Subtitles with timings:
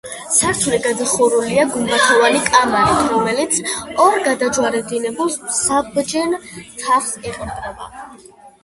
[0.35, 3.61] სართული გადახურულია გუმბათოვანი კამარით, რომელიც
[4.07, 5.31] ორ გადაჯვარედინებულ
[5.61, 7.95] საბჯენ თაღს ეყრდნობა.